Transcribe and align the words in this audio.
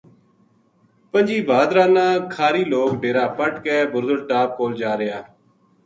پنجی 1.11 1.39
بھادرا 1.49 1.85
نا 1.95 2.05
کھاہری 2.33 2.63
لوک 2.71 2.89
ڈیرا 3.01 3.25
پَٹ 3.37 3.53
کے 3.63 3.75
بُرزل 3.91 4.19
ٹاپ 4.29 4.49
کول 4.57 4.71
جا 4.81 4.91
رہیا 4.99 5.19